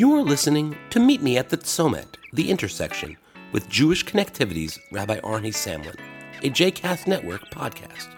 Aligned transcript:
You 0.00 0.16
are 0.16 0.22
listening 0.22 0.76
to 0.88 0.98
Meet 0.98 1.20
Me 1.20 1.36
at 1.36 1.50
the 1.50 1.58
Tzomet, 1.58 2.06
the 2.32 2.50
intersection, 2.50 3.18
with 3.52 3.68
Jewish 3.68 4.06
Connectivity's 4.06 4.78
Rabbi 4.90 5.20
Arnie 5.20 5.52
Samlin, 5.52 6.00
a 6.38 6.48
JCast 6.48 7.06
Network 7.06 7.50
podcast. 7.50 8.08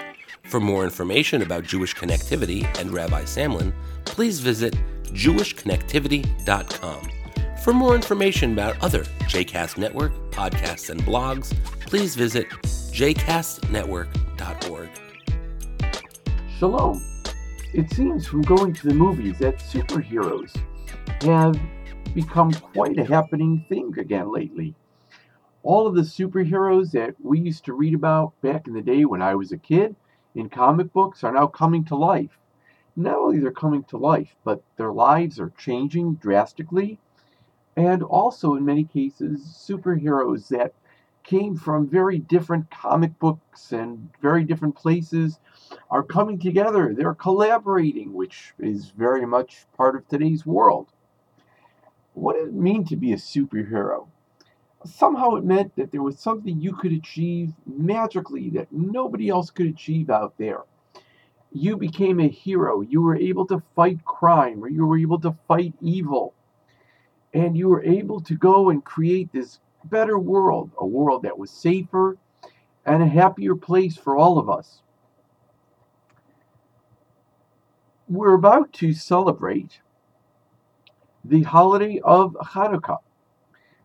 For 0.45 0.61
more 0.61 0.85
information 0.85 1.43
about 1.43 1.65
Jewish 1.65 1.97
Connectivity 1.97 2.65
and 2.79 2.93
Rabbi 2.93 3.25
Samlin, 3.25 3.73
please 4.05 4.39
visit 4.39 4.77
jewishconnectivity.com. 5.07 7.11
For 7.65 7.73
more 7.73 7.97
information 7.97 8.53
about 8.53 8.81
other 8.81 9.03
JCast 9.25 9.77
Network 9.77 10.13
podcasts 10.31 10.89
and 10.89 11.03
blogs, 11.03 11.53
please 11.81 12.15
visit 12.15 12.49
jcastnetwork.org. 12.61 14.89
Shalom. 16.61 17.03
It 17.75 17.91
seems 17.91 18.29
from 18.29 18.43
going 18.43 18.73
to 18.73 18.87
the 18.87 18.95
movies 18.95 19.39
that 19.39 19.59
superheroes 19.59 20.57
have 21.23 21.59
become 22.15 22.53
quite 22.53 22.99
a 22.99 23.05
happening 23.05 23.65
thing 23.69 23.95
again 23.97 24.33
lately. 24.33 24.75
All 25.63 25.87
of 25.87 25.95
the 25.95 26.03
superheroes 26.03 26.91
that 26.93 27.15
we 27.23 27.39
used 27.39 27.65
to 27.67 27.75
read 27.75 27.95
about 27.95 28.33
back 28.41 28.67
in 28.67 28.75
the 28.75 28.83
day 28.83 29.05
when 29.05 29.23
I 29.23 29.37
was 29.37 29.53
a 29.53 29.57
kid 29.57 29.95
in 30.35 30.49
comic 30.49 30.93
books 30.93 31.23
are 31.23 31.33
now 31.33 31.47
coming 31.47 31.85
to 31.85 31.97
life. 31.97 32.39
Not 32.97 33.19
only 33.19 33.39
they're 33.39 33.53
coming 33.53 33.85
to 33.85 33.97
life, 33.97 34.35
but 34.45 34.65
their 34.77 34.93
lives 34.93 35.39
are 35.39 35.53
changing 35.57 36.15
drastically. 36.15 36.99
And 37.77 38.03
also, 38.03 38.57
in 38.57 38.65
many 38.65 38.85
cases, 38.85 39.41
superheroes 39.41 40.49
that 40.49 40.75
came 41.23 41.57
from 41.57 41.89
very 41.89 42.19
different 42.19 42.69
comic 42.71 43.17
books 43.21 43.71
and 43.71 44.11
very 44.21 44.43
different 44.43 44.75
places 44.75 45.39
are 45.89 46.03
coming 46.03 46.41
together. 46.41 46.95
They're 46.95 47.15
collaborating, 47.15 48.13
which 48.13 48.55
is 48.59 48.91
very 48.91 49.25
much 49.25 49.67
part 49.77 49.95
of 49.95 50.09
today's 50.09 50.45
world. 50.45 50.89
What 52.15 52.37
did 52.37 52.49
it 52.49 52.55
mean 52.55 52.85
to 52.87 52.97
be 52.97 53.13
a 53.13 53.17
superhero? 53.17 54.09
Somehow 54.85 55.37
it 55.37 55.45
meant 55.45 55.77
that 55.77 55.93
there 55.93 56.03
was 56.03 56.19
something 56.19 56.61
you 56.61 56.75
could 56.75 56.93
achieve 56.93 57.53
magically 57.67 58.51
that 58.51 58.73
nobody 58.73 59.29
else 59.29 59.51
could 59.51 59.67
achieve 59.67 60.11
out 60.11 60.35
there. 60.39 60.63
You 61.53 61.77
became 61.77 62.19
a 62.19 62.29
hero. 62.29 62.81
You 62.81 63.03
were 63.03 63.17
able 63.17 63.47
to 63.47 63.63
fight 63.77 64.05
crime, 64.05 64.65
or 64.65 64.69
you 64.69 64.87
were 64.87 64.99
able 64.99 65.21
to 65.21 65.37
fight 65.47 65.75
evil. 65.81 66.35
And 67.33 67.57
you 67.57 67.69
were 67.69 67.83
able 67.85 68.21
to 68.23 68.35
go 68.35 68.71
and 68.71 68.85
create 68.85 69.33
this 69.33 69.61
better 69.85 70.19
world, 70.19 70.73
a 70.79 70.87
world 70.87 71.23
that 71.23 71.39
was 71.39 71.51
safer 71.51 72.17
and 72.85 73.03
a 73.03 73.07
happier 73.07 73.55
place 73.55 73.97
for 73.97 74.17
all 74.17 74.39
of 74.39 74.51
us. 74.51 74.81
We're 78.09 78.35
about 78.35 78.73
to 78.75 78.93
celebrate 78.93 79.82
the 81.25 81.43
holiday 81.43 82.01
of 82.05 82.35
Hanukkah. 82.35 82.99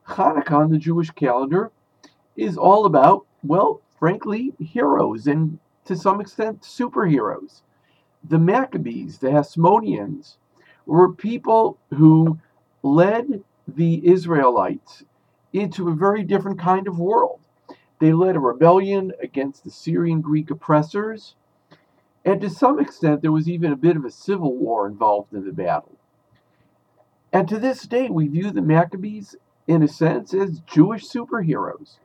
Hanukkah 0.07 0.51
on 0.51 0.71
the 0.71 0.77
Jewish 0.77 1.11
calendar 1.11 1.71
is 2.35 2.57
all 2.57 2.85
about, 2.85 3.25
well, 3.43 3.81
frankly, 3.99 4.53
heroes 4.59 5.27
and 5.27 5.59
to 5.85 5.95
some 5.95 6.21
extent 6.21 6.61
superheroes. 6.61 7.61
The 8.23 8.39
Maccabees, 8.39 9.19
the 9.19 9.29
Hasmoneans, 9.29 10.37
were 10.85 11.13
people 11.13 11.77
who 11.93 12.39
led 12.83 13.43
the 13.67 14.07
Israelites 14.07 15.03
into 15.53 15.89
a 15.89 15.95
very 15.95 16.23
different 16.23 16.59
kind 16.59 16.87
of 16.87 16.99
world. 16.99 17.39
They 17.99 18.13
led 18.13 18.35
a 18.35 18.39
rebellion 18.39 19.11
against 19.21 19.63
the 19.63 19.71
Syrian 19.71 20.21
Greek 20.21 20.51
oppressors, 20.51 21.35
and 22.23 22.41
to 22.41 22.49
some 22.49 22.79
extent, 22.79 23.21
there 23.21 23.31
was 23.31 23.49
even 23.49 23.71
a 23.71 23.77
bit 23.77 23.95
of 23.95 24.05
a 24.05 24.11
civil 24.11 24.55
war 24.55 24.87
involved 24.87 25.33
in 25.33 25.45
the 25.45 25.53
battle. 25.53 25.96
And 27.37 27.47
to 27.49 27.59
this 27.59 27.83
day, 27.83 28.09
we 28.09 28.27
view 28.27 28.49
the 28.49 28.63
Maccabees, 28.63 29.35
in 29.67 29.83
a 29.83 29.87
sense, 29.87 30.33
as 30.33 30.61
Jewish 30.61 31.07
superheroes. 31.07 31.99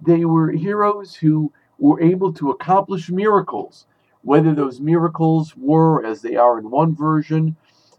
They 0.00 0.24
were 0.24 0.50
heroes 0.50 1.16
who 1.16 1.52
were 1.78 2.00
able 2.00 2.32
to 2.32 2.48
accomplish 2.48 3.10
miracles, 3.10 3.84
whether 4.22 4.54
those 4.54 4.80
miracles 4.80 5.54
were, 5.58 6.02
as 6.02 6.22
they 6.22 6.36
are 6.36 6.58
in 6.58 6.70
one 6.70 6.94
version, 6.94 7.56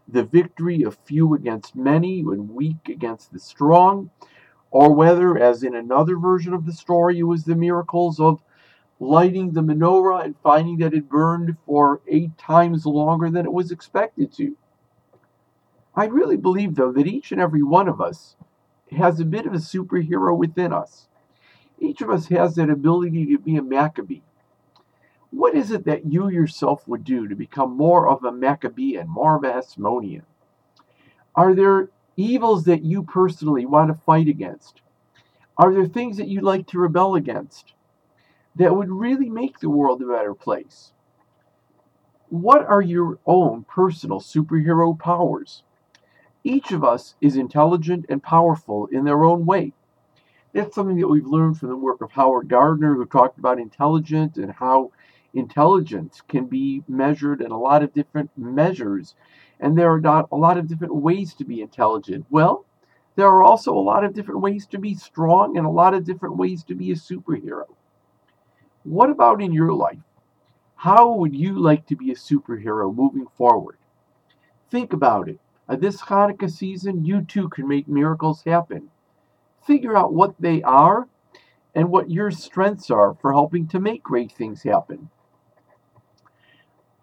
the 0.08 0.24
victory 0.24 0.82
of 0.82 0.98
few 1.04 1.32
against 1.32 1.76
many 1.76 2.22
and 2.22 2.50
weak 2.50 2.88
against 2.88 3.32
the 3.32 3.38
strong, 3.38 4.10
or 4.72 4.92
whether, 4.92 5.38
as 5.38 5.62
in 5.62 5.76
another 5.76 6.16
version 6.16 6.52
of 6.52 6.66
the 6.66 6.72
story, 6.72 7.20
it 7.20 7.22
was 7.22 7.44
the 7.44 7.54
miracles 7.54 8.18
of 8.18 8.42
lighting 8.98 9.52
the 9.52 9.62
menorah 9.62 10.24
and 10.24 10.34
finding 10.42 10.78
that 10.78 10.92
it 10.92 11.08
burned 11.08 11.56
for 11.64 12.00
eight 12.08 12.36
times 12.36 12.84
longer 12.84 13.30
than 13.30 13.46
it 13.46 13.52
was 13.52 13.70
expected 13.70 14.32
to. 14.32 14.56
I 15.98 16.04
really 16.04 16.36
believe, 16.36 16.76
though, 16.76 16.92
that 16.92 17.08
each 17.08 17.32
and 17.32 17.40
every 17.40 17.64
one 17.64 17.88
of 17.88 18.00
us 18.00 18.36
has 18.92 19.18
a 19.18 19.24
bit 19.24 19.46
of 19.46 19.52
a 19.52 19.56
superhero 19.56 20.36
within 20.36 20.72
us. 20.72 21.08
Each 21.80 22.00
of 22.00 22.08
us 22.08 22.28
has 22.28 22.54
that 22.54 22.70
ability 22.70 23.26
to 23.26 23.38
be 23.38 23.56
a 23.56 23.62
Maccabee. 23.62 24.20
What 25.32 25.56
is 25.56 25.72
it 25.72 25.84
that 25.86 26.06
you 26.06 26.28
yourself 26.28 26.86
would 26.86 27.02
do 27.02 27.26
to 27.26 27.34
become 27.34 27.76
more 27.76 28.08
of 28.08 28.22
a 28.22 28.30
Maccabean, 28.30 29.08
more 29.08 29.34
of 29.34 29.42
a 29.42 29.50
Hasmonean? 29.50 30.22
Are 31.34 31.52
there 31.52 31.90
evils 32.16 32.62
that 32.66 32.84
you 32.84 33.02
personally 33.02 33.66
want 33.66 33.88
to 33.88 34.04
fight 34.04 34.28
against? 34.28 34.82
Are 35.56 35.74
there 35.74 35.86
things 35.86 36.16
that 36.18 36.28
you'd 36.28 36.44
like 36.44 36.68
to 36.68 36.78
rebel 36.78 37.16
against 37.16 37.72
that 38.54 38.76
would 38.76 38.88
really 38.88 39.28
make 39.28 39.58
the 39.58 39.68
world 39.68 40.00
a 40.00 40.06
better 40.06 40.32
place? 40.32 40.92
What 42.28 42.64
are 42.64 42.82
your 42.82 43.18
own 43.26 43.64
personal 43.64 44.20
superhero 44.20 44.96
powers? 44.96 45.64
Each 46.48 46.72
of 46.72 46.82
us 46.82 47.14
is 47.20 47.36
intelligent 47.36 48.06
and 48.08 48.22
powerful 48.22 48.86
in 48.86 49.04
their 49.04 49.22
own 49.22 49.44
way. 49.44 49.74
That's 50.54 50.74
something 50.74 50.96
that 50.96 51.06
we've 51.06 51.26
learned 51.26 51.58
from 51.58 51.68
the 51.68 51.76
work 51.76 52.00
of 52.00 52.12
Howard 52.12 52.48
Gardner, 52.48 52.94
who 52.94 53.04
talked 53.04 53.38
about 53.38 53.60
intelligence 53.60 54.38
and 54.38 54.52
how 54.52 54.90
intelligence 55.34 56.22
can 56.26 56.46
be 56.46 56.82
measured 56.88 57.42
in 57.42 57.50
a 57.50 57.58
lot 57.58 57.82
of 57.82 57.92
different 57.92 58.30
measures. 58.34 59.14
And 59.60 59.76
there 59.76 59.92
are 59.92 60.00
not 60.00 60.28
a 60.32 60.36
lot 60.36 60.56
of 60.56 60.66
different 60.66 60.94
ways 60.94 61.34
to 61.34 61.44
be 61.44 61.60
intelligent. 61.60 62.24
Well, 62.30 62.64
there 63.14 63.28
are 63.28 63.42
also 63.42 63.76
a 63.76 63.88
lot 63.92 64.02
of 64.02 64.14
different 64.14 64.40
ways 64.40 64.66
to 64.68 64.78
be 64.78 64.94
strong 64.94 65.58
and 65.58 65.66
a 65.66 65.70
lot 65.70 65.92
of 65.92 66.04
different 66.04 66.38
ways 66.38 66.64
to 66.64 66.74
be 66.74 66.90
a 66.92 66.94
superhero. 66.94 67.66
What 68.84 69.10
about 69.10 69.42
in 69.42 69.52
your 69.52 69.74
life? 69.74 70.00
How 70.76 71.12
would 71.12 71.34
you 71.34 71.58
like 71.58 71.84
to 71.88 71.94
be 71.94 72.10
a 72.10 72.14
superhero 72.14 72.94
moving 72.94 73.26
forward? 73.36 73.76
Think 74.70 74.94
about 74.94 75.28
it. 75.28 75.40
Uh, 75.68 75.76
this 75.76 76.00
Hanukkah 76.00 76.50
season, 76.50 77.04
you 77.04 77.22
too 77.22 77.48
can 77.48 77.68
make 77.68 77.88
miracles 77.88 78.42
happen. 78.44 78.88
Figure 79.66 79.96
out 79.96 80.14
what 80.14 80.34
they 80.40 80.62
are 80.62 81.08
and 81.74 81.90
what 81.90 82.10
your 82.10 82.30
strengths 82.30 82.90
are 82.90 83.14
for 83.20 83.32
helping 83.32 83.68
to 83.68 83.78
make 83.78 84.02
great 84.02 84.32
things 84.32 84.62
happen. 84.62 85.10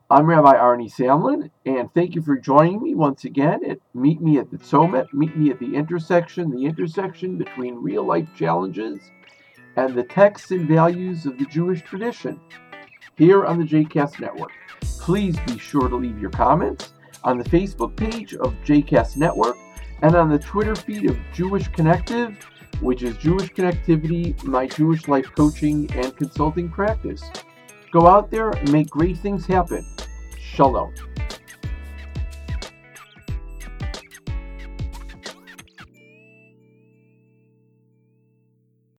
I'm 0.09 0.27
Rabbi 0.27 0.53
Arnie 0.53 0.91
Samlin, 0.91 1.49
and 1.65 1.93
thank 1.93 2.15
you 2.15 2.21
for 2.21 2.37
joining 2.37 2.81
me 2.81 2.93
once 2.95 3.25
again 3.25 3.59
at 3.65 3.79
Meet 3.93 4.21
Me 4.21 4.37
at 4.37 4.51
the 4.51 4.57
Tzomet, 4.57 5.11
Meet 5.13 5.35
Me 5.35 5.49
at 5.51 5.59
the 5.59 5.75
Intersection, 5.75 6.51
the 6.51 6.65
intersection 6.65 7.37
between 7.37 7.75
real 7.75 8.05
life 8.05 8.27
challenges 8.35 8.99
and 9.75 9.93
the 9.93 10.03
texts 10.03 10.51
and 10.51 10.67
values 10.67 11.25
of 11.25 11.37
the 11.37 11.45
Jewish 11.45 11.81
tradition, 11.81 12.39
here 13.17 13.45
on 13.45 13.59
the 13.59 13.65
JCast 13.65 14.19
Network. 14.19 14.51
Please 14.99 15.37
be 15.47 15.57
sure 15.57 15.87
to 15.87 15.95
leave 15.95 16.19
your 16.19 16.31
comments 16.31 16.93
on 17.25 17.37
the 17.37 17.43
Facebook 17.43 17.95
page 17.95 18.33
of 18.35 18.55
JCast 18.63 19.17
Network, 19.17 19.57
and 20.01 20.15
on 20.15 20.29
the 20.29 20.39
Twitter 20.39 20.75
feed 20.75 21.09
of 21.09 21.17
Jewish 21.33 21.67
Connective, 21.69 22.37
which 22.79 23.01
is 23.03 23.17
Jewish 23.17 23.51
Connectivity, 23.51 24.41
my 24.43 24.67
Jewish 24.67 25.07
life 25.07 25.27
coaching 25.35 25.91
and 25.93 26.15
consulting 26.15 26.69
practice. 26.69 27.23
Go 27.91 28.07
out 28.07 28.29
there 28.29 28.51
and 28.51 28.71
make 28.71 28.89
great 28.89 29.17
things 29.17 29.45
happen. 29.45 29.85
Shalom. 30.39 30.93